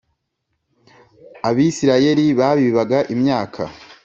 Abisirayeli 1.49 2.25
babibaga 2.39 2.99
imyaka 3.13 3.63